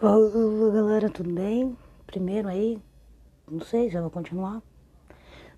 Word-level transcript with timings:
Olá 0.00 0.72
galera, 0.72 1.10
tudo 1.10 1.28
bem? 1.28 1.76
Primeiro 2.06 2.46
aí, 2.46 2.80
não 3.50 3.60
sei 3.60 3.90
se 3.90 3.96
eu 3.96 4.02
vou 4.02 4.10
continuar. 4.12 4.62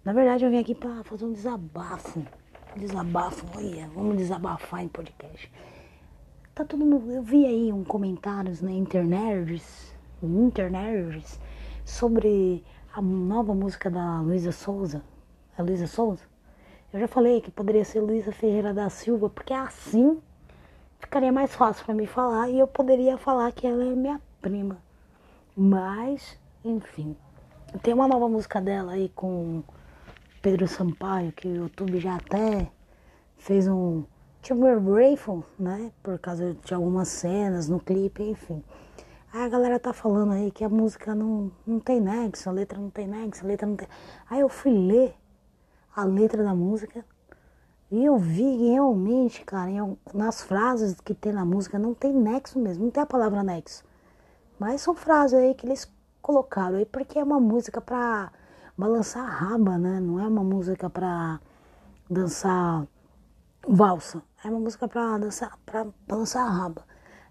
Na 0.03 0.15
verdade 0.15 0.47
eu 0.47 0.51
vim 0.51 0.57
aqui 0.57 0.75
pra 0.75 1.05
fazer 1.05 1.27
um 1.27 1.33
desabafo. 1.35 2.25
Desabafo, 2.75 3.45
olha, 3.55 3.87
vamos 3.89 4.17
desabafar 4.17 4.83
em 4.83 4.89
podcast. 4.89 5.53
Tá 6.55 6.65
todo 6.65 6.87
mundo. 6.87 7.13
Eu 7.13 7.23
vi 7.23 7.45
aí 7.45 7.71
um 7.71 7.85
comentários 7.85 8.63
na 8.63 8.73
internet, 8.73 9.63
internet, 10.23 11.39
sobre 11.85 12.65
a 12.95 13.03
nova 13.03 13.53
música 13.53 13.91
da 13.91 14.23
Luísa 14.23 14.53
Souza. 14.53 15.03
A 15.59 15.63
Luísa 15.63 15.87
Souza? 15.87 16.25
Eu 16.95 17.01
já 17.01 17.07
falei 17.07 17.43
que 17.43 17.51
poderia 17.51 17.85
ser 17.85 18.01
Luísa 18.01 18.33
Ferreira 18.33 18.73
da 18.73 18.89
Silva, 18.89 19.29
porque 19.29 19.53
assim 19.53 20.19
ficaria 20.99 21.31
mais 21.31 21.55
fácil 21.55 21.85
para 21.85 21.95
mim 21.95 22.07
falar 22.07 22.49
e 22.49 22.59
eu 22.59 22.67
poderia 22.67 23.19
falar 23.19 23.53
que 23.53 23.67
ela 23.67 23.85
é 23.85 23.95
minha 23.95 24.19
prima. 24.41 24.79
Mas, 25.57 26.39
enfim. 26.65 27.17
Tem 27.83 27.95
uma 27.95 28.09
nova 28.09 28.29
música 28.29 28.61
dela 28.61 28.93
aí 28.93 29.09
com 29.11 29.63
Pedro 30.43 30.67
Sampaio, 30.67 31.33
que 31.33 31.47
o 31.47 31.57
YouTube 31.57 32.01
já 32.01 32.17
até 32.17 32.71
fez 33.39 33.69
um 33.69 34.05
tipo 34.43 34.61
grateful, 34.81 35.45
né? 35.59 35.93
Por 36.03 36.19
causa 36.19 36.55
de 36.55 36.75
algumas 36.75 37.09
cenas 37.09 37.69
no 37.69 37.79
clipe, 37.79 38.23
enfim. 38.23 38.63
Aí 39.33 39.45
a 39.45 39.49
galera 39.49 39.79
tá 39.79 39.93
falando 39.93 40.33
aí 40.33 40.51
que 40.51 40.65
a 40.65 40.69
música 40.69 41.15
não, 41.15 41.53
não 41.65 41.79
tem 41.79 42.01
nexo, 42.01 42.49
a 42.49 42.53
letra 42.53 42.79
não 42.79 42.91
tem 42.91 43.07
nexo, 43.07 43.45
a 43.45 43.49
letra 43.49 43.67
não 43.67 43.77
tem. 43.77 43.87
Aí 44.29 44.41
eu 44.41 44.49
fui 44.49 44.73
ler 44.73 45.15
a 45.95 46.05
letra 46.05 46.43
da 46.43 46.55
música 46.55 47.05
e 47.91 48.05
eu 48.05 48.19
vi 48.19 48.43
que 48.43 48.71
realmente, 48.71 49.45
cara, 49.45 49.71
nas 50.13 50.43
frases 50.43 51.01
que 51.01 51.15
tem 51.15 51.33
na 51.33 51.45
música 51.45 51.79
não 51.79 51.95
tem 51.95 52.13
nexo 52.13 52.59
mesmo, 52.59 52.85
não 52.85 52.91
tem 52.91 53.03
a 53.03 53.07
palavra 53.07 53.43
nexo. 53.43 53.85
Mas 54.61 54.83
são 54.83 54.95
frases 54.95 55.39
aí 55.39 55.55
que 55.55 55.65
eles 55.65 55.91
colocaram 56.21 56.77
aí 56.77 56.85
porque 56.85 57.19
é 57.19 57.25
uma 57.25 57.41
música 57.41 57.81
pra 57.81 58.31
balançar 58.77 59.25
a 59.25 59.29
raba, 59.31 59.79
né? 59.79 59.99
Não 60.01 60.21
é 60.21 60.29
uma 60.29 60.45
música 60.45 60.91
pra 60.91 61.41
dançar 62.11 62.87
valsa. 63.67 64.23
É 64.45 64.51
uma 64.51 64.61
música 64.61 64.87
pra 64.87 65.17
dançar, 65.17 65.59
pra 65.65 65.87
balançar 66.07 66.47
a 66.47 66.51
raba. 66.51 66.85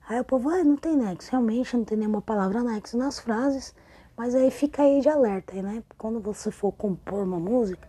Aí 0.08 0.20
o 0.20 0.24
povo, 0.24 0.50
ah, 0.50 0.64
não 0.64 0.76
tem 0.76 0.98
nexo. 0.98 1.30
Realmente 1.30 1.78
não 1.78 1.86
tem 1.86 2.00
nenhuma 2.00 2.20
palavra 2.20 2.64
nexo 2.64 2.98
nas 2.98 3.20
frases. 3.20 3.76
Mas 4.18 4.34
aí 4.34 4.50
fica 4.50 4.82
aí 4.82 5.00
de 5.00 5.08
alerta, 5.08 5.54
né? 5.62 5.84
Quando 6.00 6.20
você 6.20 6.50
for 6.50 6.72
compor 6.72 7.24
uma 7.24 7.40
música, 7.40 7.88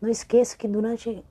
não 0.00 0.08
esqueça 0.10 0.56
que 0.56 0.66
durante 0.66 1.24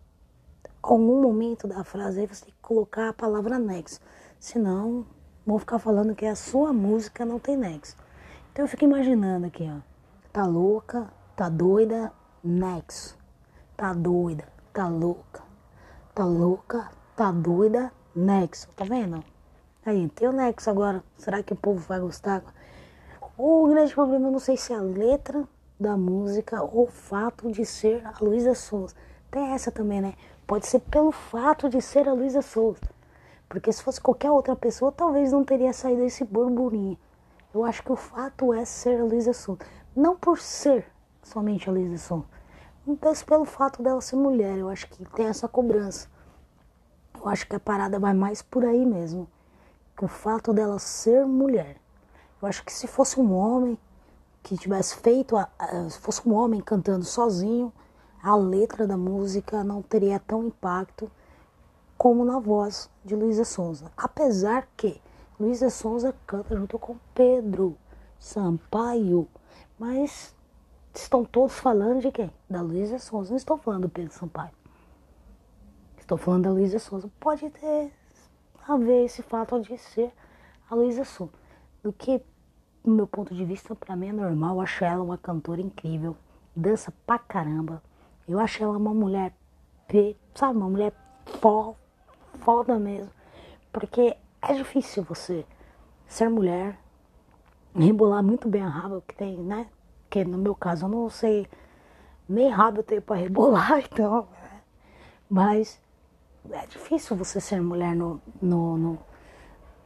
algum 0.82 1.22
momento 1.22 1.68
da 1.68 1.84
frase 1.84 2.22
aí 2.22 2.28
você 2.28 2.46
tem 2.46 2.54
que 2.54 2.62
colocar 2.62 3.10
a 3.10 3.14
palavra 3.14 3.60
nexo. 3.60 4.00
Senão 4.40 5.06
vão 5.46 5.60
ficar 5.60 5.80
falando 5.80 6.16
que 6.16 6.26
a 6.26 6.36
sua 6.36 6.72
música 6.72 7.26
não 7.26 7.40
tem 7.40 7.58
nexo. 7.58 7.96
Então 8.52 8.66
eu 8.66 8.70
fico 8.70 8.84
imaginando 8.84 9.48
aqui, 9.48 9.70
ó. 9.70 9.80
Tá 10.32 10.46
louca, 10.46 11.12
tá 11.36 11.50
doida, 11.50 12.12
nexo. 12.44 13.18
Tá 13.76 13.94
doida, 13.94 14.48
tá 14.74 14.88
louca. 14.88 15.44
Tá 16.14 16.26
louca, 16.26 16.90
tá 17.16 17.32
doida, 17.32 17.92
nexo. 18.16 18.68
Tá 18.76 18.84
vendo? 18.84 19.24
Aí, 19.86 20.08
tem 20.10 20.28
o 20.28 20.32
nexo 20.32 20.70
agora. 20.70 21.04
Será 21.18 21.42
que 21.42 21.54
o 21.54 21.56
povo 21.56 21.80
vai 21.80 22.00
gostar? 22.00 22.44
O 23.38 23.68
grande 23.68 23.94
problema, 23.94 24.28
eu 24.28 24.32
não 24.32 24.40
sei 24.40 24.56
se 24.56 24.72
é 24.72 24.76
a 24.76 24.82
letra 24.82 25.48
da 25.80 25.98
música 25.98 26.62
ou 26.62 26.84
o 26.84 26.88
fato 26.88 27.52
de 27.52 27.66
ser 27.66 28.06
a 28.06 28.14
Luísa 28.22 28.54
Souza. 28.54 28.96
Tem 29.32 29.52
essa 29.54 29.72
também, 29.72 30.00
né? 30.00 30.14
Pode 30.46 30.68
ser 30.68 30.80
pelo 30.80 31.12
fato 31.12 31.68
de 31.68 31.82
ser 31.82 32.08
a 32.08 32.14
Luísa 32.14 32.42
Souza. 32.42 32.82
Porque 33.52 33.70
se 33.74 33.84
fosse 33.84 34.00
qualquer 34.00 34.32
outra 34.32 34.56
pessoa, 34.56 34.94
talvez 34.94 35.34
não 35.34 35.44
teria 35.44 35.74
saído 35.74 36.04
esse 36.04 36.24
burburinho. 36.24 36.98
Eu 37.54 37.66
acho 37.66 37.84
que 37.84 37.92
o 37.92 37.98
fato 37.98 38.54
é 38.54 38.64
ser 38.64 39.02
a 39.02 39.04
Luísa 39.04 39.34
Souza. 39.34 39.60
Não 39.94 40.16
por 40.16 40.40
ser 40.40 40.90
somente 41.22 41.68
a 41.68 41.74
Luísa 41.74 41.98
Souza. 41.98 42.26
Mas 43.02 43.22
pelo 43.22 43.44
fato 43.44 43.84
dela 43.84 44.00
ser 44.00 44.16
mulher. 44.16 44.58
Eu 44.58 44.70
acho 44.70 44.88
que 44.88 45.04
tem 45.04 45.26
essa 45.26 45.50
cobrança. 45.50 46.08
Eu 47.14 47.28
acho 47.28 47.46
que 47.46 47.54
a 47.54 47.60
parada 47.60 48.00
vai 48.00 48.14
mais 48.14 48.42
por 48.42 48.64
aí 48.64 48.86
mesmo. 48.86 49.28
Que 49.98 50.06
o 50.06 50.08
fato 50.08 50.54
dela 50.54 50.80
ser 50.80 51.26
mulher. 51.26 51.76
Eu 52.42 52.48
acho 52.48 52.64
que 52.64 52.72
se 52.72 52.88
fosse 52.88 53.20
um 53.20 53.34
homem 53.34 53.78
que 54.42 54.58
tivesse 54.58 54.96
feito, 54.96 55.36
a, 55.36 55.50
a, 55.60 55.90
se 55.90 56.00
fosse 56.00 56.22
um 56.26 56.34
homem 56.34 56.62
cantando 56.62 57.04
sozinho, 57.04 57.74
a 58.24 58.34
letra 58.34 58.88
da 58.88 58.96
música 58.96 59.62
não 59.62 59.82
teria 59.82 60.22
tão 60.22 60.46
impacto 60.46 61.12
como 62.02 62.26
na 62.26 62.40
voz 62.40 62.90
de 63.06 63.16
Luísa 63.16 63.46
Sonza. 63.46 63.92
Apesar 63.96 64.68
que 64.76 65.00
Luísa 65.40 65.70
Sonza 65.70 66.16
canta 66.26 66.58
junto 66.58 66.80
com 66.80 66.98
Pedro 67.14 67.78
Sampaio, 68.18 69.28
mas 69.78 70.36
estão 70.96 71.24
todos 71.24 71.54
falando 71.54 72.02
de 72.02 72.12
quem? 72.12 72.32
Da 72.50 72.60
Luísa 72.60 72.98
Sonza. 72.98 73.30
Não 73.30 73.38
estou 73.38 73.56
falando 73.56 73.84
do 73.84 73.90
Pedro 73.90 74.12
Sampaio. 74.12 74.50
Estou 75.96 76.18
falando 76.18 76.46
da 76.46 76.50
Luísa 76.50 76.80
Sonza. 76.80 77.08
Pode 77.20 77.48
ter 77.52 77.94
a 78.68 78.78
ver 78.78 79.06
esse 79.06 79.22
fato 79.22 79.62
de 79.62 79.78
ser 79.78 80.12
a 80.72 80.74
Luísa 80.74 81.06
Sonza. 81.06 81.34
Do 81.84 81.94
que, 81.94 82.20
do 82.84 82.90
meu 82.90 83.06
ponto 83.06 83.36
de 83.36 83.46
vista, 83.46 83.76
para 83.76 83.96
mim 83.96 84.08
é 84.08 84.14
normal. 84.14 84.56
Eu 84.56 84.62
acho 84.62 84.84
ela 84.84 85.04
uma 85.04 85.20
cantora 85.20 85.62
incrível. 85.62 86.18
Dança 86.56 86.92
pra 87.06 87.20
caramba. 87.20 87.80
Eu 88.28 88.40
acho 88.40 88.64
ela 88.64 88.76
uma 88.76 88.92
mulher, 88.92 89.36
sabe, 90.34 90.58
uma 90.58 90.68
mulher 90.68 90.94
forte 91.40 91.81
foda 92.42 92.78
mesmo. 92.78 93.12
Porque 93.72 94.16
é 94.42 94.54
difícil 94.54 95.04
você 95.04 95.46
ser 96.08 96.30
mulher, 96.30 96.78
rebolar 97.76 98.24
muito 98.24 98.50
bem 98.50 98.62
a 98.62 98.68
raba, 98.68 99.02
que 99.08 99.16
tem, 99.16 99.38
né? 99.38 99.68
Que 100.10 100.26
no 100.26 100.38
meu 100.38 100.54
caso 100.54 100.86
eu 100.86 100.90
não 100.90 101.10
sei 101.10 101.48
nem 102.28 102.50
rabo 102.50 102.80
eu 102.80 102.84
tenho 102.84 103.02
pra 103.02 103.16
rebolar, 103.16 103.80
então. 103.92 104.28
Né? 104.44 104.62
Mas 105.30 105.80
é 106.50 106.66
difícil 106.66 107.16
você 107.16 107.40
ser 107.40 107.62
mulher 107.62 107.96
no, 107.96 108.22
no, 108.42 108.78
no, 108.78 109.00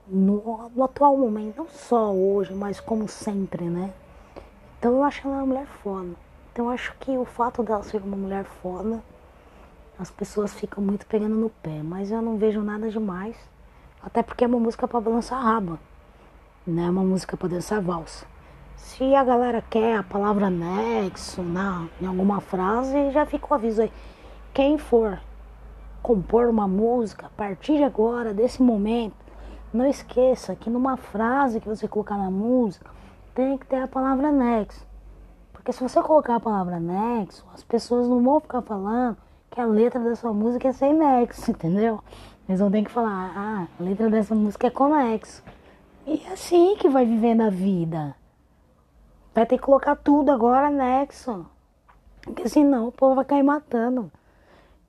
no, 0.08 0.70
no 0.70 0.84
atual 0.84 1.18
momento, 1.18 1.58
não 1.58 1.68
só 1.68 2.12
hoje, 2.14 2.54
mas 2.54 2.80
como 2.80 3.08
sempre, 3.08 3.66
né? 3.66 3.94
Então 4.78 4.94
eu 4.94 5.04
acho 5.04 5.28
ela 5.28 5.38
uma 5.38 5.46
mulher 5.46 5.66
foda. 5.66 6.16
Então 6.52 6.66
eu 6.66 6.72
acho 6.72 6.94
que 7.00 7.18
o 7.18 7.26
fato 7.26 7.64
dela 7.64 7.84
ser 7.84 8.02
uma 8.02 8.16
mulher 8.16 8.46
foda 8.46 9.02
as 9.98 10.12
pessoas 10.12 10.54
ficam 10.54 10.84
muito 10.84 11.06
pegando 11.06 11.36
no 11.36 11.50
pé, 11.50 11.82
mas 11.84 12.12
eu 12.12 12.22
não 12.22 12.38
vejo 12.38 12.62
nada 12.62 12.90
demais. 12.90 13.38
Até 14.04 14.22
porque 14.22 14.44
é 14.44 14.48
uma 14.48 14.60
música 14.60 14.88
para 14.88 15.00
balançar 15.00 15.42
raba, 15.42 15.80
não 16.68 16.84
é 16.84 16.90
uma 16.90 17.04
música 17.04 17.38
para 17.38 17.48
dançar 17.48 17.82
valsa. 17.82 18.26
Se 18.76 19.16
a 19.16 19.24
galera 19.24 19.62
quer 19.62 19.98
a 19.98 20.04
palavra 20.04 20.50
nexo 20.50 21.42
na, 21.42 21.88
em 22.02 22.06
alguma 22.06 22.42
frase, 22.42 23.12
já 23.12 23.26
fica 23.26 23.48
o 23.50 23.54
aviso 23.54 23.82
aí. 23.82 23.92
Quem 24.54 24.78
for 24.78 25.20
compor 26.04 26.48
uma 26.48 26.68
música, 26.68 27.26
a 27.28 27.30
partir 27.30 27.78
de 27.78 27.84
agora, 27.84 28.34
desse 28.34 28.62
momento, 28.62 29.16
não 29.74 29.88
esqueça 29.88 30.56
que 30.56 30.70
numa 30.70 30.98
frase 30.98 31.60
que 31.60 31.68
você 31.68 31.88
colocar 31.88 32.18
na 32.18 32.30
música, 32.30 32.92
tem 33.34 33.58
que 33.58 33.66
ter 33.66 33.82
a 33.82 33.88
palavra 33.88 34.32
nexo. 34.32 34.86
Porque 35.52 35.72
se 35.72 35.82
você 35.82 36.02
colocar 36.02 36.36
a 36.36 36.40
palavra 36.40 36.80
nexo, 36.80 37.46
as 37.54 37.64
pessoas 37.64 38.08
não 38.08 38.22
vão 38.22 38.40
ficar 38.40 38.62
falando 38.62 39.18
que 39.56 39.62
a 39.62 39.66
letra 39.66 40.02
da 40.02 40.18
sua 40.18 40.34
música 40.34 40.68
é 40.68 40.74
sem 40.74 40.94
nexo, 40.94 41.50
entendeu? 41.52 42.04
Eles 42.48 42.60
vão 42.60 42.70
ter 42.70 42.84
que 42.84 42.92
falar, 42.92 43.32
ah, 43.36 43.68
a 43.80 43.84
letra 43.84 44.10
dessa 44.10 44.36
música 44.36 44.68
é 44.68 44.70
conexo. 44.70 45.42
E 46.06 46.22
é 46.28 46.34
assim 46.34 46.76
que 46.76 46.90
vai 46.90 47.06
vivendo 47.06 47.42
a 47.42 47.50
vida. 47.50 48.14
Vai 49.34 49.46
ter 49.46 49.58
que 49.58 49.64
colocar 49.64 49.96
tudo 49.96 50.30
agora 50.30 50.70
nexo. 50.70 51.46
Porque 52.22 52.50
senão 52.50 52.90
o 52.90 52.92
povo 52.92 53.16
vai 53.16 53.26
cair 53.26 53.44
matando. 53.44 54.12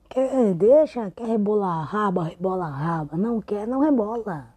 Quer, 0.09 0.53
deixa, 0.53 1.11
quer 1.11 1.27
rebolar 1.27 1.85
raba, 1.85 2.25
rebola 2.25 2.67
raba. 2.67 3.15
Não 3.17 3.41
quer, 3.41 3.65
não 3.65 3.79
rebola. 3.79 4.47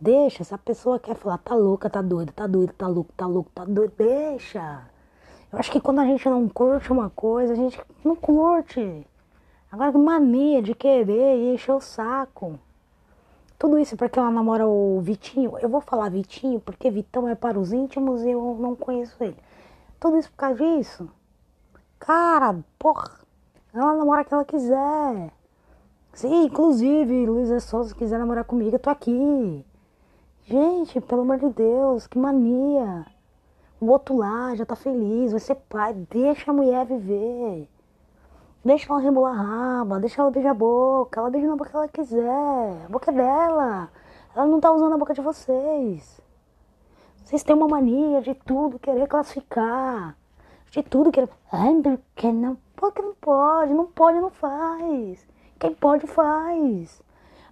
Deixa, 0.00 0.42
se 0.42 0.54
a 0.54 0.58
pessoa 0.58 0.98
quer 0.98 1.14
falar, 1.14 1.38
tá 1.38 1.54
louca, 1.54 1.88
tá 1.88 2.00
doida, 2.02 2.32
tá 2.32 2.46
doida, 2.46 2.72
tá 2.76 2.86
louco, 2.86 3.12
tá 3.16 3.26
louco, 3.26 3.50
tá 3.54 3.64
doido, 3.64 3.92
deixa. 3.96 4.82
Eu 5.56 5.60
acho 5.60 5.72
que 5.72 5.80
quando 5.80 6.00
a 6.00 6.04
gente 6.04 6.28
não 6.28 6.46
curte 6.50 6.92
uma 6.92 7.08
coisa, 7.08 7.54
a 7.54 7.56
gente 7.56 7.80
não 8.04 8.14
curte. 8.14 9.06
Agora 9.72 9.90
que 9.90 9.96
mania 9.96 10.60
de 10.60 10.74
querer 10.74 11.38
e 11.38 11.54
encher 11.54 11.72
o 11.72 11.80
saco. 11.80 12.60
Tudo 13.58 13.78
isso 13.78 13.96
porque 13.96 14.18
ela 14.18 14.30
namora 14.30 14.66
o 14.66 15.00
Vitinho. 15.00 15.56
Eu 15.58 15.70
vou 15.70 15.80
falar 15.80 16.10
Vitinho 16.10 16.60
porque 16.60 16.90
Vitão 16.90 17.26
é 17.26 17.34
para 17.34 17.58
os 17.58 17.72
íntimos 17.72 18.22
e 18.22 18.32
eu 18.32 18.58
não 18.60 18.76
conheço 18.76 19.16
ele. 19.24 19.38
Tudo 19.98 20.18
isso 20.18 20.30
por 20.30 20.36
causa 20.36 20.62
disso. 20.62 21.08
Cara, 21.98 22.62
porra. 22.78 23.12
Ela 23.72 23.94
namora 23.94 24.26
que 24.26 24.34
ela 24.34 24.44
quiser. 24.44 25.32
Sim, 26.12 26.44
inclusive, 26.44 27.24
Luísa 27.24 27.60
Souza, 27.60 27.88
se 27.88 27.94
quiser 27.94 28.18
namorar 28.18 28.44
comigo, 28.44 28.76
eu 28.76 28.78
tô 28.78 28.90
aqui. 28.90 29.64
Gente, 30.44 31.00
pelo 31.00 31.22
amor 31.22 31.38
de 31.38 31.48
Deus, 31.48 32.06
que 32.06 32.18
mania. 32.18 33.06
O 33.78 33.86
outro 33.86 34.16
lá 34.16 34.54
já 34.54 34.64
tá 34.64 34.74
feliz, 34.74 35.32
vai 35.32 35.40
ser 35.40 35.54
pai. 35.54 35.92
Deixa 35.92 36.50
a 36.50 36.54
mulher 36.54 36.86
viver. 36.86 37.68
Deixa 38.64 38.90
ela 38.90 39.00
rebolar 39.00 39.38
a 39.38 39.42
raba, 39.42 40.00
deixa 40.00 40.20
ela 40.20 40.30
beijar 40.30 40.50
a 40.50 40.54
boca. 40.54 41.20
Ela 41.20 41.30
beija 41.30 41.46
na 41.46 41.56
boca 41.56 41.70
que 41.70 41.76
ela 41.76 41.88
quiser. 41.88 42.84
A 42.84 42.88
boca 42.88 43.10
é 43.10 43.14
dela. 43.14 43.90
Ela 44.34 44.46
não 44.46 44.60
tá 44.60 44.72
usando 44.72 44.94
a 44.94 44.98
boca 44.98 45.14
de 45.14 45.20
vocês. 45.20 46.20
Vocês 47.22 47.42
têm 47.42 47.54
uma 47.54 47.68
mania 47.68 48.22
de 48.22 48.34
tudo 48.34 48.78
querer 48.78 49.06
classificar. 49.08 50.16
De 50.70 50.82
tudo 50.82 51.12
querer. 51.12 51.28
Ai, 51.52 51.74
porque 51.82 52.32
não? 52.32 52.56
Porque 52.74 53.02
não 53.02 53.14
pode, 53.14 53.74
não 53.74 53.86
pode, 53.86 54.20
não 54.20 54.30
faz. 54.30 55.26
Quem 55.58 55.74
pode, 55.74 56.06
faz. 56.06 57.02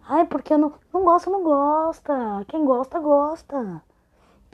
Ai, 0.08 0.26
porque 0.26 0.56
não, 0.56 0.72
não 0.92 1.04
gosta, 1.04 1.30
não 1.30 1.42
gosta. 1.42 2.44
Quem 2.48 2.64
gosta, 2.64 2.98
gosta. 2.98 3.82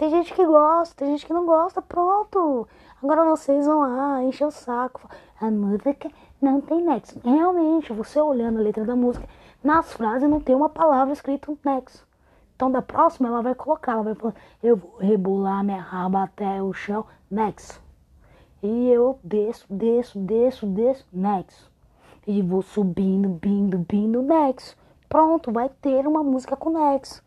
Tem 0.01 0.09
gente 0.09 0.33
que 0.33 0.47
gosta, 0.47 0.95
tem 0.97 1.09
gente 1.09 1.27
que 1.27 1.33
não 1.35 1.45
gosta, 1.45 1.83
pronto. 1.83 2.67
Agora 3.03 3.23
vocês 3.23 3.67
vão 3.67 3.81
lá, 3.81 4.25
encher 4.25 4.47
o 4.47 4.51
saco. 4.51 5.07
A 5.39 5.51
música 5.51 6.11
não 6.41 6.59
tem 6.59 6.83
nexo. 6.83 7.21
Realmente, 7.23 7.93
você 7.93 8.19
olhando 8.19 8.61
a 8.61 8.63
letra 8.63 8.83
da 8.87 8.97
música, 8.97 9.29
nas 9.63 9.93
frases 9.93 10.27
não 10.27 10.41
tem 10.41 10.57
uma 10.57 10.71
palavra 10.71 11.13
escrita 11.13 11.53
nexo. 11.63 12.09
Então 12.57 12.71
da 12.71 12.81
próxima 12.81 13.29
ela 13.29 13.43
vai 13.43 13.55
colocar, 13.55 13.93
ela 13.93 14.03
vai 14.03 14.15
falar, 14.15 14.35
eu 14.63 14.77
vou 14.77 14.97
rebolar 14.97 15.63
minha 15.63 15.83
raba 15.83 16.23
até 16.23 16.63
o 16.63 16.73
chão, 16.73 17.05
nexo. 17.31 17.79
E 18.63 18.89
eu 18.89 19.19
desço, 19.23 19.67
desço, 19.69 20.19
desço, 20.19 20.67
desço, 20.67 21.07
nexo. 21.13 21.71
E 22.27 22.41
vou 22.41 22.63
subindo, 22.63 23.29
bindo, 23.29 23.77
bindo, 23.77 24.23
nexo. 24.23 24.75
Pronto, 25.11 25.53
vai 25.53 25.69
ter 25.69 26.07
uma 26.07 26.23
música 26.23 26.57
com 26.57 26.71
nexo. 26.71 27.23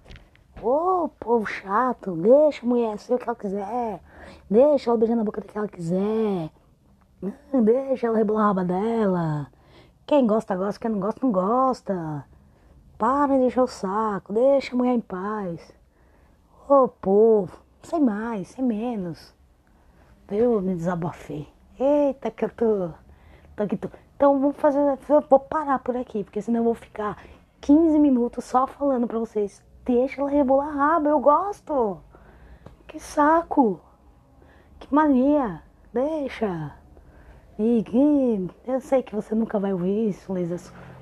Ô, 0.62 1.04
oh, 1.06 1.10
povo 1.20 1.46
chato, 1.46 2.16
deixa 2.16 2.66
a 2.66 2.70
mulher 2.70 2.98
ser 2.98 3.14
o 3.14 3.18
que 3.18 3.28
ela 3.28 3.36
quiser. 3.36 4.02
Deixa 4.50 4.90
ela 4.90 4.98
beijar 4.98 5.16
na 5.16 5.24
boca 5.24 5.42
do 5.42 5.48
que 5.48 5.58
ela 5.58 5.68
quiser. 5.68 6.52
Deixa 7.64 8.08
ela 8.08 8.18
rebolar 8.18 8.44
a 8.44 8.48
raba 8.48 8.64
dela. 8.64 9.48
Quem 10.06 10.28
gosta, 10.28 10.56
gosta. 10.56 10.80
Quem 10.80 10.92
não 10.92 11.00
gosta, 11.00 11.20
não 11.26 11.32
gosta. 11.32 12.26
Para 12.98 13.34
de 13.34 13.40
deixar 13.40 13.64
o 13.64 13.68
saco. 13.68 14.34
Deixa 14.34 14.74
a 14.74 14.78
mulher 14.78 14.94
em 14.94 15.02
paz. 15.02 15.74
Ô, 16.70 16.84
oh, 16.84 16.88
povo. 16.88 17.58
Sem 17.82 18.00
mais, 18.00 18.50
sem 18.50 18.64
menos. 18.64 19.34
Eu 20.30 20.62
me 20.62 20.76
desabafei. 20.76 21.48
Eita, 21.80 22.32
que 22.32 22.46
eu 22.46 22.50
tô. 22.50 22.90
tô 23.56 23.64
aqui, 23.64 23.76
tô. 23.76 23.90
Então, 24.16 24.40
vou 24.40 24.54
fazer. 24.54 24.98
Vou 25.30 25.40
parar 25.40 25.80
por 25.80 25.96
aqui, 25.98 26.24
porque 26.24 26.42
senão 26.42 26.62
eu 26.62 26.64
vou 26.66 26.76
ficar 26.76 27.22
15 27.62 28.00
minutos 28.00 28.46
só 28.46 28.66
falando 28.66 29.08
pra 29.08 29.20
vocês 29.20 29.62
Deixa 29.86 30.22
ela 30.22 30.30
rebolar 30.30 30.70
a 30.70 30.72
raba, 30.72 31.10
eu 31.10 31.20
gosto. 31.20 32.00
Que 32.88 33.00
saco. 33.00 33.82
Que 34.80 34.94
mania. 34.94 35.62
Deixa. 35.92 36.74
E 37.60 37.84
eu 38.66 38.80
sei 38.80 39.04
que 39.04 39.16
você 39.16 39.36
nunca 39.36 39.60
vai 39.60 39.74
ouvir 39.74 40.10
isso. 40.10 40.34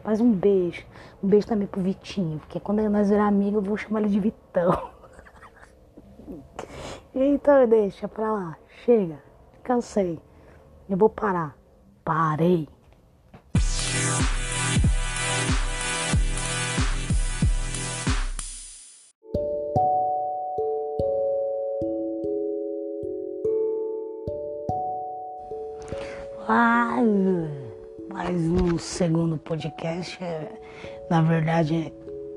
Mas 0.03 0.19
um 0.19 0.31
beijo. 0.31 0.85
Um 1.23 1.27
beijo 1.27 1.47
também 1.47 1.67
pro 1.67 1.81
Vitinho. 1.81 2.39
Porque 2.39 2.59
quando 2.59 2.81
nós 2.89 3.09
virar 3.09 3.27
amigo, 3.27 3.57
eu 3.57 3.61
vou 3.61 3.77
chamar 3.77 4.01
ele 4.01 4.09
de 4.09 4.19
Vitão. 4.19 4.91
então 7.13 7.67
deixa 7.67 8.07
pra 8.07 8.31
lá. 8.31 8.57
Chega. 8.83 9.19
Cansei. 9.63 10.19
Eu 10.89 10.97
vou 10.97 11.09
parar. 11.09 11.55
Parei. 12.03 12.67
Mais 28.13 28.41
um 28.41 28.77
segundo 28.77 29.37
podcast. 29.37 30.19
Na 31.09 31.21
verdade, 31.21 31.93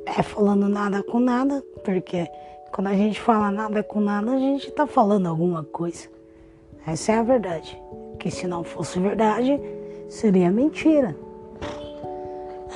é 0.06 0.22
falando 0.22 0.69
nada 0.69 1.02
com 1.02 1.19
nada, 1.19 1.61
porque 1.84 2.28
quando 2.72 2.87
a 2.87 2.94
gente 2.94 3.20
fala 3.20 3.50
nada 3.50 3.82
com 3.82 3.99
nada, 3.99 4.31
a 4.31 4.38
gente 4.38 4.70
tá 4.70 4.87
falando 4.87 5.26
alguma 5.26 5.64
coisa. 5.64 6.08
Essa 6.87 7.11
é 7.11 7.19
a 7.19 7.22
verdade. 7.25 7.76
Que 8.20 8.31
se 8.31 8.46
não 8.46 8.62
fosse 8.62 9.00
verdade, 9.00 9.61
seria 10.08 10.49
mentira. 10.49 11.17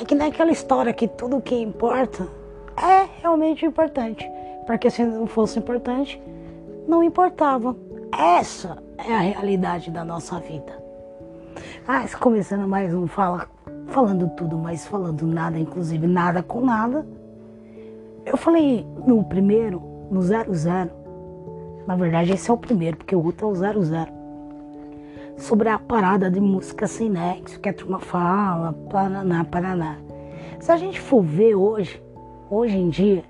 É 0.01 0.05
que 0.05 0.17
nem 0.17 0.27
aquela 0.27 0.51
história 0.51 0.93
que 0.93 1.07
tudo 1.07 1.41
que 1.41 1.55
importa 1.55 2.27
é 2.77 3.09
realmente 3.23 3.65
importante. 3.65 4.29
Porque 4.67 4.91
se 4.91 5.05
não 5.05 5.29
fosse 5.29 5.61
importante, 5.61 6.21
não 6.89 7.01
importava. 7.01 7.77
Essa 8.13 8.83
é 8.99 9.15
a 9.15 9.21
realidade 9.21 9.89
da 9.93 10.05
nossa 10.05 10.41
vida. 10.41 10.88
Ah, 11.87 12.05
começando 12.19 12.69
mais 12.69 12.95
um 12.95 13.07
fala, 13.07 13.49
falando 13.87 14.29
tudo, 14.37 14.59
mas 14.59 14.87
falando 14.87 15.27
nada, 15.27 15.59
inclusive 15.59 16.07
nada 16.07 16.43
com 16.43 16.61
nada. 16.61 17.07
Eu 18.25 18.37
falei 18.37 18.87
no 19.07 19.25
primeiro, 19.25 19.83
no 20.11 20.21
00. 20.21 20.91
Na 21.87 21.97
verdade, 21.97 22.33
esse 22.33 22.51
é 22.51 22.53
o 22.53 22.59
primeiro, 22.59 22.99
porque 22.99 23.17
o 23.17 23.25
outro 23.25 23.47
é 23.47 23.51
o 23.51 23.55
00. 23.55 24.13
Sobre 25.37 25.69
a 25.69 25.79
parada 25.79 26.31
de 26.31 26.41
música 26.41 26.87
sem 26.87 27.09
nexo, 27.09 27.61
que 27.61 27.69
a 27.69 27.73
turma 27.73 27.99
fala, 27.99 28.75
Paraná, 28.91 29.45
Paraná. 29.45 29.99
Se 30.61 30.71
a 30.73 30.77
gente 30.77 31.01
for 31.01 31.23
ver 31.23 31.55
hoje, 31.55 32.03
hoje 32.51 32.77
em 32.77 32.91
dia, 32.91 33.25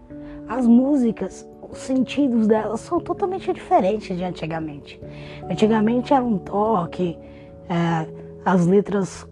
as 0.48 0.66
músicas, 0.66 1.46
os 1.70 1.78
sentidos 1.78 2.46
delas 2.46 2.80
são 2.80 2.98
totalmente 2.98 3.52
diferentes 3.52 4.16
de 4.16 4.24
antigamente. 4.24 5.00
Antigamente 5.48 6.14
era 6.14 6.24
um 6.24 6.38
toque, 6.38 7.18
é, 7.68 8.06
as 8.44 8.66
letras 8.66 9.26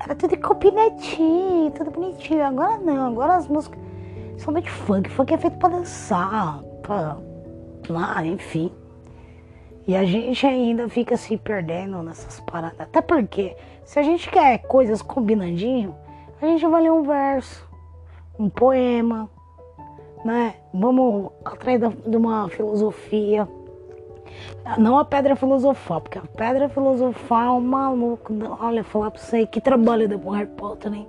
era 0.00 0.14
tudo 0.14 0.36
copinetinho, 0.38 1.70
tudo 1.72 1.90
bonitinho. 1.90 2.44
Agora 2.44 2.78
não, 2.78 3.08
agora 3.08 3.36
as 3.36 3.48
músicas 3.48 3.78
são 4.36 4.54
de 4.54 4.70
funk. 4.70 5.10
Funk 5.10 5.34
é 5.34 5.38
feito 5.38 5.58
pra 5.58 5.68
dançar, 5.68 6.62
pra 6.82 7.16
lá, 7.88 8.24
enfim. 8.24 8.72
E 9.86 9.96
a 9.96 10.04
gente 10.04 10.46
ainda 10.46 10.88
fica 10.88 11.16
se 11.16 11.36
perdendo 11.36 12.02
nessas 12.02 12.40
paradas. 12.40 12.80
Até 12.80 13.00
porque, 13.00 13.56
se 13.84 13.98
a 13.98 14.02
gente 14.02 14.30
quer 14.30 14.58
coisas 14.58 15.00
combinandinho, 15.02 15.94
a 16.40 16.46
gente 16.46 16.66
vai 16.66 16.82
ler 16.82 16.92
um 16.92 17.02
verso, 17.02 17.66
um 18.38 18.48
poema, 18.48 19.28
né? 20.24 20.54
Vamos 20.72 21.30
atrás 21.44 21.80
de 21.80 22.16
uma 22.16 22.48
filosofia. 22.50 23.48
Não 24.78 24.98
a 24.98 25.04
pedra 25.04 25.34
filosofal, 25.34 26.00
porque 26.00 26.18
a 26.18 26.22
pedra 26.22 26.68
filosofal, 26.68 27.56
é 27.56 27.58
um 27.58 27.60
maluco. 27.60 28.32
Olha, 28.60 28.84
falar 28.84 29.10
pra 29.10 29.20
você 29.20 29.46
que 29.46 29.60
trabalha 29.60 30.06
depois 30.06 30.38
Harry 30.38 30.50
Potter, 30.50 30.92
hein? 30.92 31.06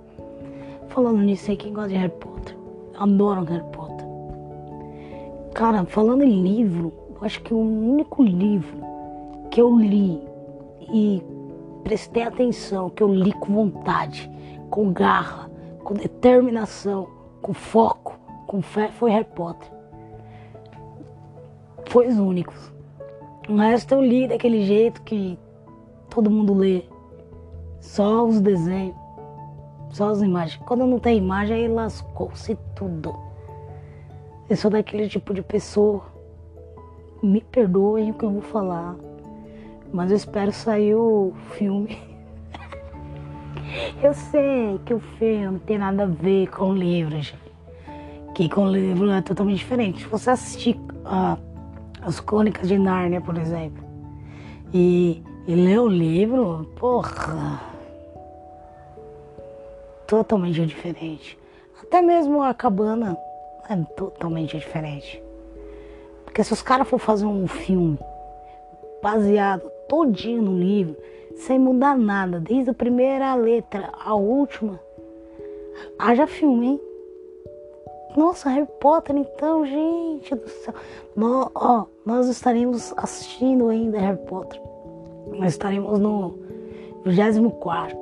Falando 0.87 1.19
nisso 1.19 1.51
aí, 1.51 1.57
quem 1.57 1.73
gosta 1.73 1.89
de 1.89 1.95
Harry 1.95 2.13
Potter? 2.13 2.57
Adoram 2.97 3.43
Harry 3.43 3.63
Potter. 3.71 4.07
Cara, 5.53 5.83
falando 5.85 6.23
em 6.23 6.41
livro, 6.41 6.93
eu 7.09 7.17
acho 7.25 7.41
que 7.41 7.53
o 7.53 7.59
único 7.59 8.23
livro 8.23 8.79
que 9.51 9.61
eu 9.61 9.77
li 9.77 10.21
e 10.91 11.23
prestei 11.83 12.23
atenção, 12.23 12.89
que 12.89 13.03
eu 13.03 13.13
li 13.13 13.33
com 13.33 13.53
vontade, 13.53 14.29
com 14.69 14.91
garra, 14.91 15.49
com 15.83 15.93
determinação, 15.93 17.07
com 17.41 17.53
foco, 17.53 18.17
com 18.47 18.61
fé, 18.61 18.89
foi 18.89 19.11
Harry 19.11 19.27
Potter. 19.35 19.69
Foi 21.87 22.07
os 22.07 22.17
únicos. 22.17 22.71
O 23.49 23.55
resto 23.55 23.95
eu 23.95 24.01
li 24.03 24.27
daquele 24.27 24.63
jeito 24.63 25.01
que 25.01 25.35
todo 26.07 26.29
mundo 26.29 26.53
lê. 26.53 26.83
Só 27.79 28.23
os 28.23 28.39
desenhos, 28.39 28.95
só 29.89 30.09
as 30.09 30.21
imagens. 30.21 30.61
Quando 30.67 30.85
não 30.85 30.99
tem 30.99 31.17
imagem, 31.17 31.55
aí 31.57 31.67
lascou-se 31.67 32.55
tudo. 32.75 33.15
Eu 34.47 34.55
sou 34.55 34.69
daquele 34.69 35.09
tipo 35.09 35.33
de 35.33 35.41
pessoa. 35.41 36.03
Me 37.23 37.41
perdoem 37.41 38.11
o 38.11 38.13
que 38.13 38.23
eu 38.23 38.29
vou 38.29 38.41
falar. 38.43 38.95
Mas 39.91 40.11
eu 40.11 40.17
espero 40.17 40.51
sair 40.51 40.93
o 40.93 41.33
filme. 41.57 41.97
eu 44.03 44.13
sei 44.13 44.79
que 44.85 44.93
o 44.93 44.99
filme 44.99 45.57
tem 45.61 45.79
nada 45.79 46.03
a 46.03 46.05
ver 46.05 46.51
com 46.51 46.69
o 46.69 46.75
livro, 46.75 47.19
gente. 47.19 47.51
Que 48.35 48.47
com 48.47 48.69
livro 48.69 49.09
é 49.09 49.23
totalmente 49.23 49.57
diferente. 49.57 50.03
Se 50.03 50.07
você 50.07 50.29
assistir 50.29 50.79
a. 51.03 51.35
As 52.01 52.19
Crônicas 52.19 52.67
de 52.67 52.77
Nárnia, 52.77 53.21
por 53.21 53.37
exemplo. 53.37 53.83
E, 54.73 55.23
e 55.47 55.55
ler 55.55 55.79
o 55.79 55.87
livro, 55.87 56.69
porra, 56.79 57.61
totalmente 60.07 60.65
diferente. 60.65 61.37
Até 61.81 62.01
mesmo 62.01 62.41
a 62.41 62.53
cabana 62.53 63.17
é 63.69 63.75
totalmente 63.95 64.57
diferente. 64.57 65.21
Porque 66.23 66.43
se 66.43 66.53
os 66.53 66.61
caras 66.61 66.87
for 66.87 66.99
fazer 66.99 67.25
um 67.25 67.47
filme 67.47 67.99
baseado 69.01 69.69
todinho 69.87 70.41
no 70.41 70.57
livro, 70.57 70.95
sem 71.35 71.57
mudar 71.57 71.97
nada, 71.97 72.39
desde 72.39 72.69
a 72.69 72.73
primeira 72.73 73.33
letra 73.35 73.91
à 74.03 74.13
última, 74.13 74.79
haja 75.97 76.27
filme, 76.27 76.67
hein? 76.67 76.81
Nossa, 78.19 78.49
Harry 78.49 78.67
Potter, 78.81 79.15
então, 79.15 79.65
gente 79.65 80.35
do 80.35 80.49
céu. 80.49 80.73
Ó, 81.55 81.85
nós 82.05 82.27
estaremos 82.27 82.93
assistindo 82.97 83.69
ainda 83.69 83.97
Harry 83.97 84.19
Potter. 84.27 84.61
Nós 85.39 85.53
estaremos 85.53 85.97
no 85.99 86.37
24 87.05 87.97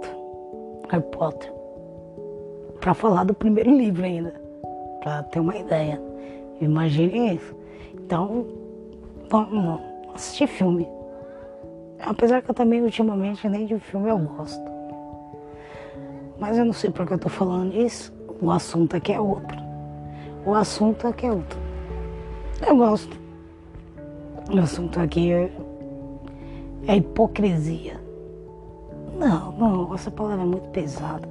Harry 0.90 1.04
Potter. 1.12 1.54
Para 2.80 2.96
falar 2.96 3.26
do 3.26 3.36
primeiro 3.36 3.70
livro 3.70 4.04
ainda. 4.04 4.34
Para 5.04 5.22
ter 5.22 5.40
uma 5.40 5.56
ideia. 5.56 6.02
Imagine 6.60 7.36
isso. 7.36 7.56
Então, 7.94 8.48
vamos 9.30 9.82
assistir 10.16 10.48
filme. 10.48 10.90
Apesar 12.00 12.42
que 12.42 12.50
eu 12.50 12.56
também 12.56 12.82
ultimamente 12.82 13.48
nem 13.48 13.68
de 13.68 13.78
filme 13.78 14.10
eu 14.10 14.18
gosto. 14.18 14.66
Mas 16.40 16.58
eu 16.58 16.66
não 16.66 16.74
sei 16.74 16.90
porque 16.90 17.14
eu 17.14 17.20
tô 17.20 17.30
falando 17.30 17.72
isso. 17.76 18.12
O 18.42 18.50
assunto 18.50 18.98
aqui 18.98 19.14
é 19.14 19.22
outro. 19.22 19.67
O 20.48 20.56
assunto 20.56 21.06
aqui 21.06 21.26
é 21.26 21.32
outro. 21.34 21.60
Eu 22.66 22.78
gosto. 22.78 23.20
O 24.50 24.58
assunto 24.58 24.98
aqui 24.98 25.34
é, 25.34 25.52
é 26.88 26.96
hipocrisia. 26.96 28.00
Não, 29.20 29.52
não, 29.52 29.94
essa 29.94 30.10
palavra 30.10 30.44
é 30.44 30.48
muito 30.48 30.70
pesada. 30.70 31.28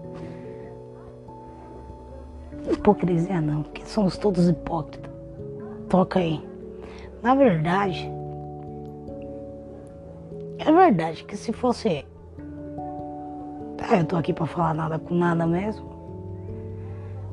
Hipocrisia 2.71 3.41
não, 3.41 3.63
porque 3.63 3.87
somos 3.87 4.19
todos 4.19 4.51
hipócritas. 4.51 5.11
Toca 5.89 6.19
aí. 6.19 6.47
Na 7.23 7.35
verdade, 7.35 8.07
é 10.59 10.71
verdade 10.71 11.25
que 11.25 11.39
se 11.39 11.55
fosse. 11.55 12.05
Ah, 13.81 13.97
eu 13.97 14.05
tô 14.05 14.17
aqui 14.17 14.35
pra 14.35 14.45
falar 14.45 14.75
nada 14.75 14.99
com 14.99 15.15
nada 15.15 15.47
mesmo. 15.47 15.96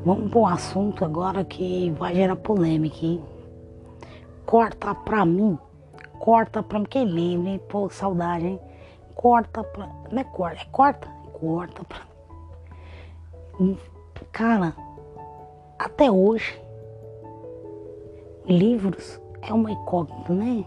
Vamos 0.06 0.30
para 0.32 0.40
um 0.40 0.46
assunto 0.46 1.06
agora 1.06 1.46
que 1.46 1.90
vai 1.92 2.14
gerar 2.14 2.36
polêmica, 2.36 3.06
hein? 3.06 3.24
Corta 4.46 4.94
pra 4.94 5.26
mim. 5.26 5.58
Corta 6.20 6.62
pra 6.62 6.80
mim. 6.80 6.86
Quem 6.86 7.06
lembra, 7.06 7.52
hein? 7.52 7.62
Pô, 7.70 7.90
saudade, 7.90 8.46
hein? 8.46 8.60
Corta 9.16 9.64
pra. 9.64 9.90
Não 10.12 10.20
é 10.20 10.24
corta, 10.26 10.62
é 10.62 10.66
corta? 10.72 11.08
Corta 11.40 11.84
pra 11.86 12.02
mim. 13.60 13.78
Cara, 14.34 14.76
até 15.80 16.12
hoje, 16.12 16.62
livros 18.46 19.22
é 19.42 19.54
uma 19.54 19.72
incógnita, 19.72 20.34
né? 20.34 20.66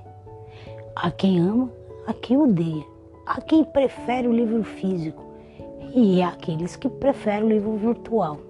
A 0.95 1.11
quem 1.11 1.41
ama, 1.41 1.71
a 2.07 2.15
quem 2.15 2.39
odeia, 2.39 2.85
a 3.27 3.41
quem 3.43 3.65
prefere 3.65 4.29
o 4.29 4.33
livro 4.33 4.65
físico 4.65 5.23
e 5.95 6.23
aqueles 6.23 6.75
que 6.75 6.89
preferem 6.89 7.45
o 7.45 7.49
livro 7.49 7.77
virtual. 7.77 8.46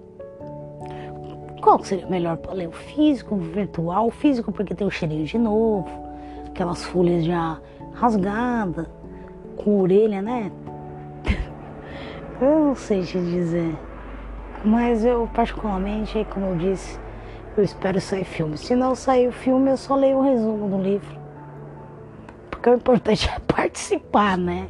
Qual 1.67 1.83
seria 1.83 2.07
melhor 2.07 2.37
para 2.37 2.53
ler? 2.53 2.69
O 2.69 2.71
físico, 2.71 3.35
o 3.35 3.39
virtual? 3.39 4.07
O 4.07 4.09
físico 4.09 4.53
porque 4.53 4.73
tem 4.73 4.87
o 4.87 4.89
cheirinho 4.89 5.25
de 5.25 5.37
novo, 5.37 5.89
aquelas 6.47 6.85
folhas 6.85 7.25
já 7.25 7.59
rasgadas, 7.93 8.87
com 9.57 9.81
orelha, 9.81 10.21
né? 10.21 10.49
eu 12.39 12.67
não 12.67 12.73
sei 12.73 13.03
te 13.03 13.19
dizer. 13.19 13.77
Mas 14.63 15.03
eu 15.03 15.29
particularmente, 15.33 16.25
como 16.33 16.45
eu 16.45 16.55
disse, 16.55 16.97
eu 17.57 17.65
espero 17.65 17.99
sair 17.99 18.23
filme. 18.23 18.57
Se 18.57 18.73
não 18.73 18.95
sair 18.95 19.27
o 19.27 19.33
filme, 19.33 19.69
eu 19.69 19.75
só 19.75 19.93
leio 19.93 20.19
o 20.19 20.21
resumo 20.21 20.69
do 20.69 20.81
livro. 20.81 21.19
Porque 22.49 22.69
o 22.69 22.75
importante 22.75 23.29
é 23.29 23.39
participar, 23.39 24.37
né? 24.37 24.69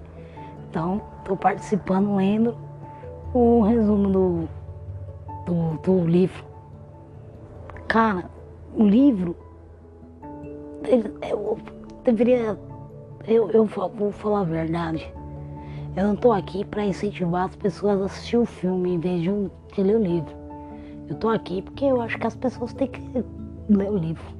Então, 0.68 1.00
estou 1.20 1.38
participando, 1.38 2.16
lendo 2.16 2.58
o 3.36 3.62
resumo 3.62 4.10
do, 4.10 4.50
do, 5.46 5.78
do 5.84 6.08
livro. 6.08 6.47
Cara, 7.88 8.30
o 8.76 8.84
livro, 8.84 9.34
eu 11.30 11.58
deveria, 12.04 12.60
eu, 13.26 13.50
eu 13.52 13.66
vou 13.66 14.12
falar 14.12 14.42
a 14.42 14.44
verdade. 14.44 15.10
Eu 15.96 16.04
não 16.04 16.14
estou 16.14 16.34
aqui 16.34 16.66
para 16.66 16.86
incentivar 16.86 17.46
as 17.46 17.56
pessoas 17.56 18.02
a 18.02 18.06
assistir 18.06 18.38
o 18.38 18.46
filme 18.46 18.96
em 18.96 19.00
vez 19.00 19.22
de, 19.22 19.30
de 19.74 19.84
ler 19.84 19.96
o 19.96 20.04
livro. 20.04 20.36
Eu 21.08 21.16
tô 21.16 21.30
aqui 21.30 21.62
porque 21.62 21.86
eu 21.86 22.02
acho 22.02 22.20
que 22.20 22.28
as 22.28 22.36
pessoas 22.36 22.74
têm 22.74 22.90
que 22.90 23.02
ler 23.70 23.90
o 23.90 23.98
livro. 23.98 24.36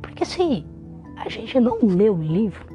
Porque 0.00 0.24
se 0.24 0.64
a 1.16 1.28
gente 1.28 1.60
não 1.60 1.78
lê 1.82 2.08
o 2.08 2.16
livro, 2.16 2.66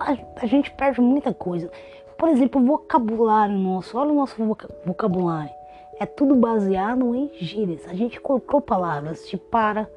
a, 0.00 0.16
a 0.42 0.46
gente 0.46 0.70
perde 0.72 1.02
muita 1.02 1.34
coisa. 1.34 1.70
Por 2.16 2.30
exemplo, 2.30 2.60
o 2.60 2.64
vocabulário 2.64 3.56
nosso, 3.56 3.96
olha 3.98 4.10
o 4.10 4.16
nosso 4.16 4.36
vocabulário. 4.86 5.57
É 6.00 6.06
tudo 6.06 6.36
baseado 6.36 7.14
em 7.14 7.28
gírias. 7.34 7.86
A 7.88 7.94
gente 7.94 8.20
colocou 8.20 8.60
palavras 8.60 9.28
de 9.28 9.36
para, 9.36 9.90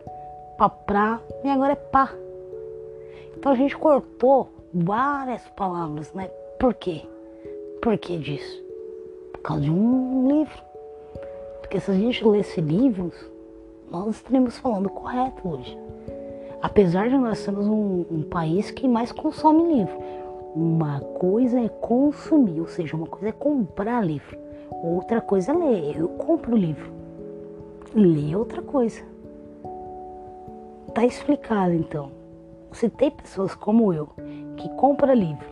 paprá 0.58 1.22
e 1.44 1.48
agora 1.48 1.74
é 1.74 1.76
pá. 1.76 2.12
Então 3.38 3.52
a 3.52 3.56
gente 3.56 3.78
cortou 3.78 4.50
várias 4.74 5.48
palavras, 5.50 6.12
né? 6.14 6.28
Por 6.60 6.74
quê? 6.74 7.04
Por 7.82 7.98
que 7.98 8.18
disso? 8.18 8.64
Por 9.34 9.42
causa 9.42 9.62
de 9.62 9.72
um 9.72 10.28
livro. 10.28 10.64
Porque 11.60 11.80
se 11.80 11.92
a 11.92 11.94
gente 11.94 12.26
lesse 12.26 12.62
livros, 12.62 13.14
nós 13.92 14.16
estaríamos 14.16 14.58
falando 14.58 14.90
correto 14.90 15.48
hoje. 15.48 15.78
Apesar 16.62 17.10
de 17.10 17.18
nós 17.18 17.40
sermos 17.40 17.68
um, 17.68 18.06
um 18.10 18.24
país 18.24 18.72
que 18.72 18.88
mais 18.88 19.12
consome 19.12 19.76
livro. 19.76 19.98
Uma 20.56 21.00
coisa 21.00 21.60
é 21.60 21.70
consumir, 21.70 22.60
ou 22.60 22.68
seja, 22.68 22.96
uma 22.96 23.08
coisa 23.08 23.30
é 23.30 23.32
comprar 23.32 24.06
livro. 24.06 24.41
Outra 24.72 25.22
coisa 25.22 25.52
é 25.52 25.56
ler. 25.56 25.98
Eu 25.98 26.08
compro 26.10 26.56
livro. 26.56 26.92
Ler 27.94 28.34
é 28.34 28.38
outra 28.38 28.62
coisa. 28.62 29.02
Tá 30.94 31.06
explicado 31.06 31.74
então. 31.74 32.12
Se 32.72 32.90
tem 32.90 33.12
pessoas 33.12 33.54
como 33.54 33.94
eu 33.94 34.10
que 34.58 34.70
compra 34.76 35.14
livro, 35.14 35.46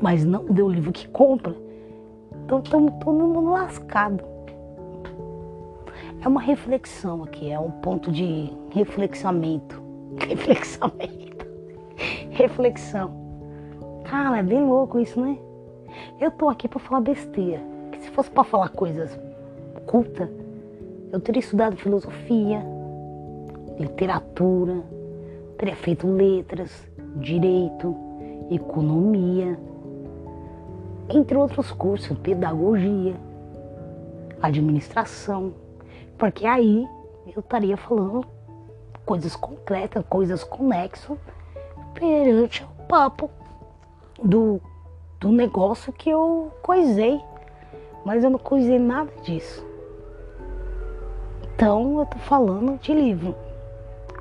mas 0.00 0.24
não 0.24 0.44
deu 0.44 0.66
o 0.66 0.70
livro 0.70 0.92
que 0.92 1.06
compra, 1.08 1.54
então 2.44 2.60
estamos 2.60 2.92
todo 3.04 3.18
mundo 3.18 3.50
lascado. 3.50 4.24
É 6.22 6.28
uma 6.28 6.40
reflexão 6.40 7.24
aqui, 7.24 7.50
é 7.50 7.58
um 7.58 7.70
ponto 7.70 8.10
de 8.10 8.52
reflexamento. 8.70 9.82
Reflexamento. 10.28 11.46
Reflexão. 12.30 13.10
Cara, 14.04 14.38
é 14.38 14.42
bem 14.42 14.62
louco 14.64 14.98
isso, 14.98 15.20
né? 15.20 15.38
Eu 16.20 16.30
tô 16.30 16.48
aqui 16.48 16.68
para 16.68 16.78
falar 16.78 17.00
besteira. 17.00 17.71
Fosse 18.12 18.30
para 18.30 18.44
falar 18.44 18.68
coisas 18.70 19.18
culta, 19.86 20.30
eu 21.10 21.20
teria 21.20 21.40
estudado 21.40 21.76
filosofia, 21.76 22.62
literatura, 23.78 24.82
teria 25.58 25.76
feito 25.76 26.06
letras, 26.06 26.70
direito, 27.16 27.94
economia, 28.50 29.58
entre 31.08 31.36
outros 31.36 31.72
cursos, 31.72 32.16
pedagogia, 32.18 33.14
administração. 34.40 35.52
Porque 36.16 36.46
aí 36.46 36.86
eu 37.34 37.40
estaria 37.40 37.76
falando 37.76 38.24
coisas 39.04 39.34
concretas, 39.36 40.04
coisas 40.08 40.44
conexas 40.44 41.18
perante 41.94 42.64
o 42.64 42.82
papo 42.84 43.30
do, 44.22 44.60
do 45.20 45.30
negócio 45.30 45.92
que 45.92 46.10
eu 46.10 46.50
coisei. 46.62 47.20
Mas 48.04 48.24
eu 48.24 48.30
não 48.30 48.38
coisei 48.38 48.78
nada 48.78 49.10
disso. 49.22 49.64
Então 51.54 52.00
eu 52.00 52.06
tô 52.06 52.18
falando 52.18 52.78
de 52.80 52.92
livro. 52.92 53.34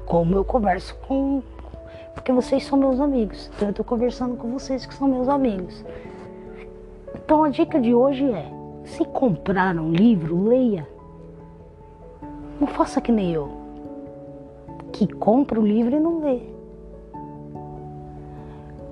Como 0.06 0.36
eu 0.36 0.46
converso 0.46 0.96
com. 1.08 1.42
Porque 2.14 2.32
vocês 2.32 2.66
são 2.66 2.78
meus 2.78 3.00
amigos. 3.00 3.50
Então 3.56 3.70
eu 3.70 3.74
tô 3.74 3.84
conversando 3.84 4.36
com 4.36 4.52
vocês 4.52 4.86
que 4.86 4.94
são 4.94 5.08
meus 5.08 5.28
amigos. 5.28 5.84
Então 7.16 7.44
a 7.44 7.50
dica 7.50 7.80
de 7.80 7.94
hoje 7.94 8.30
é: 8.32 8.46
se 8.84 9.04
comprar 9.06 9.76
um 9.76 9.92
livro, 9.92 10.48
leia. 10.48 10.88
Não 12.60 12.68
faça 12.68 13.02
que 13.02 13.12
nem 13.12 13.34
eu, 13.34 13.50
que 14.92 15.08
compra 15.08 15.60
o 15.60 15.66
livro 15.66 15.96
e 15.96 16.00
não 16.00 16.20
lê. 16.20 16.42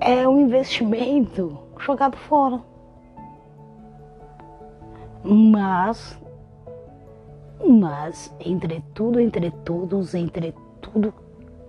É 0.00 0.26
um 0.26 0.40
investimento 0.40 1.56
jogado 1.78 2.16
fora. 2.16 2.69
Mas, 5.22 6.18
mas, 7.66 8.34
entre 8.40 8.82
tudo, 8.94 9.20
entre 9.20 9.50
todos, 9.50 10.14
entre 10.14 10.54
tudo 10.80 11.12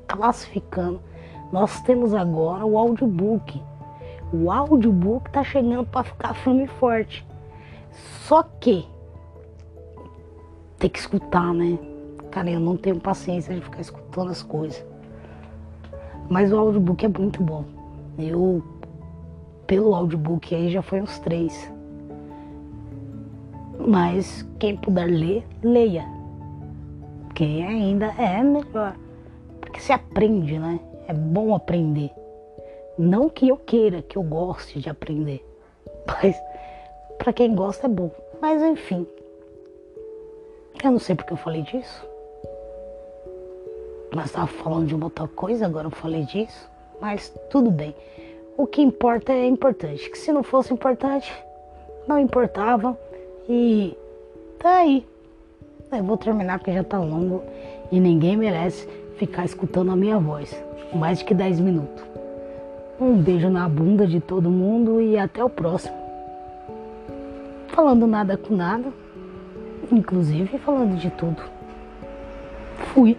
classificando, 0.07 1.01
nós 1.51 1.81
temos 1.81 2.13
agora 2.13 2.65
o 2.65 2.77
audiobook. 2.77 3.61
O 4.33 4.49
audiobook 4.49 5.29
tá 5.31 5.43
chegando 5.43 5.85
para 5.85 6.05
ficar 6.05 6.33
firme 6.33 6.63
e 6.63 6.67
forte. 6.67 7.25
Só 7.91 8.43
que 8.43 8.87
tem 10.79 10.89
que 10.89 10.99
escutar, 10.99 11.53
né? 11.53 11.77
Cara, 12.31 12.49
eu 12.49 12.59
não 12.59 12.77
tenho 12.77 12.99
paciência 12.99 13.53
de 13.53 13.61
ficar 13.61 13.81
escutando 13.81 14.31
as 14.31 14.41
coisas. 14.41 14.85
Mas 16.29 16.53
o 16.53 16.57
audiobook 16.57 17.05
é 17.05 17.09
muito 17.09 17.43
bom. 17.43 17.65
Eu, 18.17 18.63
pelo 19.67 19.93
audiobook 19.93 20.55
aí, 20.55 20.71
já 20.71 20.81
foi 20.81 21.01
uns 21.01 21.19
três. 21.19 21.69
Mas 23.87 24.47
quem 24.59 24.77
puder 24.77 25.05
ler, 25.05 25.45
leia. 25.63 26.05
Porque 27.25 27.43
ainda 27.43 28.07
é 28.17 28.43
melhor. 28.43 28.95
Porque 29.59 29.79
se 29.79 29.91
aprende, 29.91 30.59
né? 30.59 30.79
É 31.07 31.13
bom 31.13 31.55
aprender. 31.55 32.11
Não 32.97 33.29
que 33.29 33.47
eu 33.49 33.57
queira, 33.57 34.01
que 34.01 34.17
eu 34.17 34.23
goste 34.23 34.79
de 34.79 34.89
aprender. 34.89 35.45
Mas 36.05 36.35
para 37.17 37.33
quem 37.33 37.55
gosta 37.55 37.87
é 37.87 37.89
bom. 37.89 38.11
Mas 38.41 38.61
enfim. 38.61 39.07
Eu 40.83 40.91
não 40.91 40.99
sei 40.99 41.15
porque 41.15 41.33
eu 41.33 41.37
falei 41.37 41.61
disso. 41.61 42.05
Nós 44.13 44.25
estávamos 44.25 44.55
falando 44.55 44.87
de 44.87 44.95
uma 44.95 45.05
outra 45.05 45.27
coisa, 45.27 45.65
agora 45.65 45.87
eu 45.87 45.91
falei 45.91 46.23
disso. 46.25 46.69
Mas 46.99 47.33
tudo 47.49 47.71
bem. 47.71 47.95
O 48.57 48.67
que 48.67 48.81
importa 48.81 49.31
é 49.31 49.45
importante. 49.45 50.09
Que 50.09 50.17
se 50.17 50.31
não 50.31 50.43
fosse 50.43 50.73
importante, 50.73 51.31
não 52.07 52.19
importava. 52.19 52.97
E 53.49 53.97
tá 54.59 54.77
aí. 54.77 55.05
Eu 55.91 56.03
vou 56.03 56.17
terminar 56.17 56.59
porque 56.59 56.71
já 56.71 56.83
tá 56.83 56.99
longo 56.99 57.43
e 57.91 57.99
ninguém 57.99 58.37
merece 58.37 58.87
ficar 59.17 59.45
escutando 59.45 59.91
a 59.91 59.95
minha 59.95 60.17
voz. 60.17 60.55
Mais 60.93 61.19
de 61.19 61.25
que 61.25 61.33
10 61.33 61.59
minutos. 61.59 62.03
Um 62.99 63.17
beijo 63.17 63.49
na 63.49 63.67
bunda 63.67 64.05
de 64.05 64.19
todo 64.19 64.49
mundo 64.49 65.01
e 65.01 65.17
até 65.17 65.43
o 65.43 65.49
próximo. 65.49 65.95
Falando 67.69 68.05
nada 68.05 68.37
com 68.37 68.55
nada, 68.55 68.91
inclusive 69.91 70.57
falando 70.59 70.97
de 70.97 71.09
tudo. 71.11 71.41
Fui. 72.93 73.17